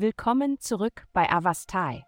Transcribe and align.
Willkommen 0.00 0.60
zurück 0.60 1.08
bei 1.12 1.28
Avastai. 1.28 2.06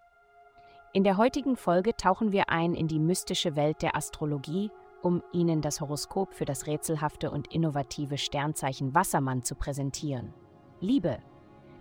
In 0.93 1.03
der 1.03 1.17
heutigen 1.17 1.57
Folge 1.57 1.97
tauchen 1.97 2.31
wir 2.31 2.49
ein 2.49 2.73
in 2.75 2.87
die 2.87 3.01
mystische 3.01 3.57
Welt 3.57 3.83
der 3.83 3.97
Astrologie, 3.97 4.71
um 5.03 5.25
Ihnen 5.33 5.61
das 5.61 5.81
Horoskop 5.81 6.33
für 6.33 6.45
das 6.45 6.69
rätselhafte 6.69 7.33
und 7.33 7.53
innovative 7.53 8.17
Sternzeichen 8.17 8.95
Wassermann 8.95 9.43
zu 9.43 9.57
präsentieren. 9.57 10.33
Liebe. 10.79 11.19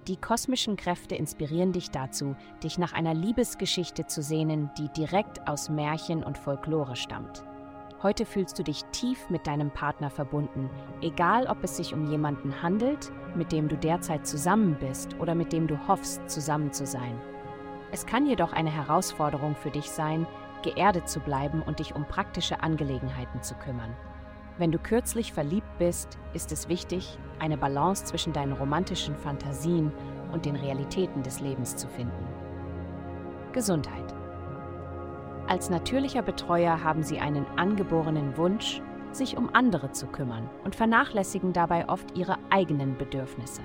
Die 0.08 0.18
kosmischen 0.18 0.78
Kräfte 0.78 1.14
inspirieren 1.14 1.74
dich 1.74 1.92
dazu, 1.92 2.36
dich 2.64 2.80
nach 2.80 2.94
einer 2.94 3.14
Liebesgeschichte 3.14 4.08
zu 4.08 4.24
sehnen, 4.24 4.72
die 4.80 4.90
direkt 4.90 5.48
aus 5.48 5.70
Märchen 5.70 6.24
und 6.24 6.40
Folklore 6.40 6.96
stammt. 6.96 7.44
Heute 8.02 8.26
fühlst 8.26 8.58
du 8.58 8.64
dich 8.64 8.86
tief 8.94 9.30
mit 9.30 9.46
deinem 9.46 9.72
Partner 9.72 10.10
verbunden, 10.10 10.70
egal 11.02 11.48
ob 11.48 11.62
es 11.66 11.76
sich 11.76 11.94
um 11.94 12.10
jemanden 12.10 12.62
handelt, 12.62 13.12
mit 13.36 13.52
dem 13.52 13.68
du 13.68 13.76
derzeit 13.76 14.26
zusammen 14.26 14.78
bist 14.80 15.20
oder 15.20 15.36
mit 15.36 15.52
dem 15.52 15.68
du 15.68 15.78
hoffst, 15.86 16.30
zusammen 16.30 16.72
zu 16.72 16.86
sein. 16.86 17.20
Es 17.92 18.06
kann 18.06 18.26
jedoch 18.26 18.54
eine 18.54 18.70
Herausforderung 18.70 19.54
für 19.54 19.70
dich 19.70 19.92
sein, 19.92 20.26
geerdet 20.64 21.10
zu 21.10 21.20
bleiben 21.20 21.62
und 21.62 21.80
dich 21.80 21.94
um 21.94 22.06
praktische 22.06 22.64
Angelegenheiten 22.64 23.44
zu 23.44 23.56
kümmern. 23.56 23.94
Wenn 24.58 24.72
du 24.72 24.80
kürzlich 24.80 25.34
verliebt 25.34 25.78
bist, 25.78 26.18
ist 26.34 26.54
es 26.54 26.70
wichtig, 26.70 27.18
eine 27.40 27.58
Balance 27.58 28.06
zwischen 28.06 28.32
deinen 28.32 28.54
romantischen 28.54 29.18
Fantasien 29.18 29.92
und 30.32 30.46
den 30.46 30.56
Realitäten 30.56 31.22
des 31.22 31.42
Lebens 31.42 31.76
zu 31.76 31.90
finden. 31.90 32.28
Gesundheit. 33.52 34.19
Als 35.50 35.72
natürlicher 35.72 36.22
Betreuer 36.22 36.84
haben 36.84 37.02
sie 37.02 37.18
einen 37.18 37.48
angeborenen 37.58 38.38
Wunsch, 38.38 38.84
sich 39.12 39.36
um 39.36 39.50
andere 39.52 39.92
zu 39.92 40.06
kümmern 40.06 40.48
und 40.64 40.76
vernachlässigen 40.76 41.54
dabei 41.54 41.90
oft 41.90 42.16
ihre 42.16 42.38
eigenen 42.52 42.96
Bedürfnisse. 43.00 43.64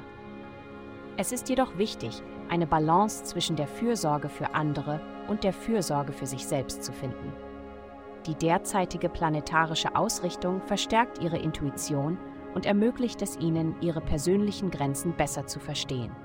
Es 1.18 1.30
ist 1.30 1.50
jedoch 1.50 1.76
wichtig, 1.76 2.22
eine 2.48 2.66
Balance 2.66 3.24
zwischen 3.24 3.56
der 3.56 3.66
Fürsorge 3.66 4.30
für 4.30 4.54
andere 4.54 4.98
und 5.28 5.44
der 5.44 5.52
Fürsorge 5.52 6.14
für 6.14 6.24
sich 6.24 6.46
selbst 6.46 6.82
zu 6.82 6.90
finden. 6.90 7.34
Die 8.24 8.34
derzeitige 8.34 9.10
planetarische 9.10 9.94
Ausrichtung 9.94 10.62
verstärkt 10.62 11.22
ihre 11.22 11.36
Intuition 11.36 12.16
und 12.54 12.64
ermöglicht 12.64 13.20
es 13.20 13.36
ihnen, 13.36 13.76
ihre 13.82 14.00
persönlichen 14.00 14.70
Grenzen 14.70 15.12
besser 15.12 15.46
zu 15.46 15.60
verstehen. 15.60 16.16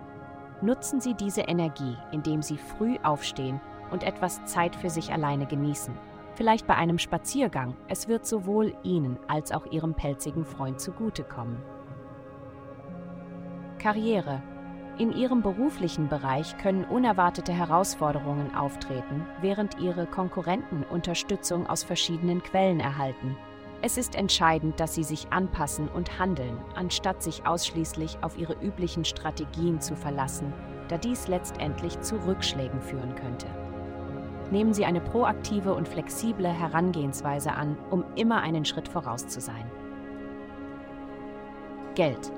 Nutzen 0.62 1.02
Sie 1.02 1.16
diese 1.16 1.42
Energie, 1.42 1.98
indem 2.14 2.42
Sie 2.42 2.58
früh 2.58 2.96
aufstehen 3.04 3.60
und 3.92 4.04
etwas 4.04 4.46
Zeit 4.46 4.76
für 4.76 4.90
sich 4.90 5.12
alleine 5.12 5.46
genießen. 5.46 5.94
Vielleicht 6.40 6.68
bei 6.68 6.76
einem 6.76 7.00
Spaziergang. 7.00 7.76
Es 7.90 8.08
wird 8.08 8.26
sowohl 8.26 8.74
Ihnen 8.82 9.20
als 9.28 9.52
auch 9.52 9.66
Ihrem 9.66 9.94
pelzigen 9.94 10.46
Freund 10.46 10.80
zugutekommen. 10.80 11.58
Karriere. 13.78 14.42
In 14.98 15.12
Ihrem 15.12 15.42
beruflichen 15.42 16.08
Bereich 16.08 16.58
können 16.58 16.86
unerwartete 16.86 17.52
Herausforderungen 17.52 18.56
auftreten, 18.56 19.26
während 19.42 19.80
Ihre 19.82 20.06
Konkurrenten 20.06 20.84
Unterstützung 20.84 21.68
aus 21.68 21.84
verschiedenen 21.84 22.42
Quellen 22.42 22.80
erhalten. 22.80 23.36
Es 23.82 23.98
ist 23.98 24.16
entscheidend, 24.16 24.80
dass 24.80 24.96
Sie 24.96 25.04
sich 25.04 25.32
anpassen 25.34 25.90
und 25.90 26.20
handeln, 26.20 26.58
anstatt 26.74 27.22
sich 27.22 27.46
ausschließlich 27.46 28.18
auf 28.22 28.38
Ihre 28.38 28.54
üblichen 28.62 29.04
Strategien 29.04 29.82
zu 29.82 29.98
verlassen, 29.98 30.54
da 30.88 30.98
dies 30.98 31.28
letztendlich 31.28 32.00
zu 32.00 32.16
Rückschlägen 32.26 32.82
führen 32.82 33.16
könnte 33.16 33.48
nehmen 34.52 34.74
Sie 34.74 34.86
eine 34.86 35.02
proaktive 35.02 35.74
und 35.74 35.88
flexible 35.88 36.48
Herangehensweise 36.48 37.52
an, 37.54 37.78
um 37.90 38.04
immer 38.16 38.42
einen 38.42 38.66
Schritt 38.66 38.88
voraus 38.88 39.28
zu 39.28 39.42
sein. 39.42 39.70
Geld. 41.96 42.32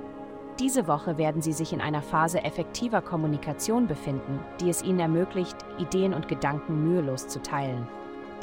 Diese 0.59 0.87
Woche 0.87 1.17
werden 1.17 1.41
Sie 1.41 1.53
sich 1.53 1.73
in 1.73 1.81
einer 1.81 2.01
Phase 2.01 2.43
effektiver 2.43 3.01
Kommunikation 3.01 3.87
befinden, 3.87 4.39
die 4.59 4.69
es 4.69 4.83
Ihnen 4.83 4.99
ermöglicht, 4.99 5.55
Ideen 5.79 6.13
und 6.13 6.27
Gedanken 6.27 6.83
mühelos 6.83 7.27
zu 7.27 7.41
teilen. 7.41 7.87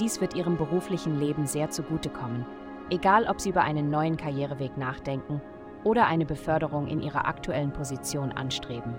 Dies 0.00 0.20
wird 0.20 0.34
Ihrem 0.34 0.56
beruflichen 0.56 1.18
Leben 1.18 1.46
sehr 1.46 1.70
zugutekommen, 1.70 2.46
egal 2.90 3.26
ob 3.28 3.40
Sie 3.40 3.50
über 3.50 3.62
einen 3.62 3.90
neuen 3.90 4.16
Karriereweg 4.16 4.76
nachdenken 4.76 5.40
oder 5.84 6.06
eine 6.06 6.24
Beförderung 6.24 6.86
in 6.86 7.00
Ihrer 7.00 7.26
aktuellen 7.26 7.72
Position 7.72 8.32
anstreben. 8.32 8.94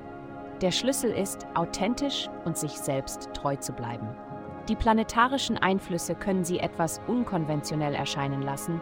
Der 0.61 0.71
Schlüssel 0.71 1.11
ist, 1.11 1.47
authentisch 1.55 2.29
und 2.43 2.57
sich 2.57 2.71
selbst 2.71 3.29
treu 3.33 3.55
zu 3.55 3.71
bleiben. 3.71 4.09
Die 4.69 4.75
planetarischen 4.75 5.57
Einflüsse 5.57 6.13
können 6.13 6.45
sie 6.45 6.59
etwas 6.59 7.01
unkonventionell 7.07 7.95
erscheinen 7.95 8.43
lassen, 8.43 8.79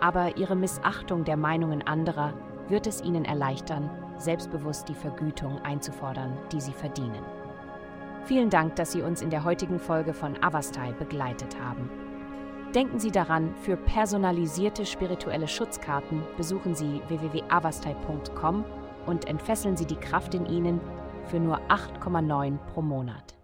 aber 0.00 0.38
ihre 0.38 0.56
Missachtung 0.56 1.24
der 1.24 1.36
Meinungen 1.36 1.86
anderer 1.86 2.32
wird 2.68 2.86
es 2.86 3.02
ihnen 3.02 3.26
erleichtern, 3.26 3.90
selbstbewusst 4.16 4.88
die 4.88 4.94
Vergütung 4.94 5.58
einzufordern, 5.62 6.38
die 6.52 6.60
sie 6.62 6.72
verdienen. 6.72 7.22
Vielen 8.24 8.48
Dank, 8.48 8.76
dass 8.76 8.92
Sie 8.92 9.02
uns 9.02 9.22
in 9.22 9.30
der 9.30 9.44
heutigen 9.44 9.78
Folge 9.78 10.12
von 10.12 10.42
Avastai 10.42 10.92
begleitet 10.92 11.60
haben. 11.60 11.88
Denken 12.74 12.98
Sie 12.98 13.12
daran, 13.12 13.54
für 13.60 13.76
personalisierte 13.76 14.84
spirituelle 14.84 15.46
Schutzkarten 15.46 16.22
besuchen 16.36 16.74
Sie 16.74 17.02
www.avastai.com 17.08 18.64
und 19.04 19.28
entfesseln 19.28 19.76
Sie 19.76 19.86
die 19.86 19.96
Kraft 19.96 20.34
in 20.34 20.46
Ihnen 20.46 20.80
für 21.26 21.38
nur 21.38 21.60
8,9 21.68 22.56
pro 22.72 22.82
Monat. 22.82 23.35